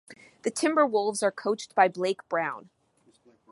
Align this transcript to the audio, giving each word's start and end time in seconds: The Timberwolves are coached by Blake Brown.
The 0.41 0.49
Timberwolves 0.49 1.21
are 1.21 1.31
coached 1.31 1.75
by 1.75 1.87
Blake 1.87 2.27
Brown. 2.27 2.71